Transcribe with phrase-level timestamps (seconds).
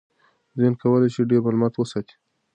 [0.59, 2.15] ذهن کولی شي ډېر معلومات وساتي.